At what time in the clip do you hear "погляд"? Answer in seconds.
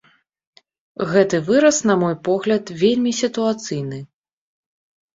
2.31-2.75